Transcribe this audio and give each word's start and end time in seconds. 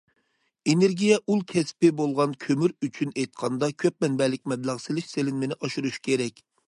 ئېنېرگىيە 0.71 1.17
ئۇل 1.33 1.43
كەسپى 1.51 1.91
بولغان 1.99 2.33
كۆمۈر 2.45 2.73
ئۈچۈن 2.87 3.11
ئېيتقاندا، 3.17 3.69
كۆپ 3.85 4.07
مەنبەلىك 4.07 4.45
مەبلەغ 4.55 4.81
سېلىش، 4.87 5.13
سېلىنمىنى 5.13 5.59
ئاشۇرۇش 5.61 6.01
كېرەك. 6.09 6.43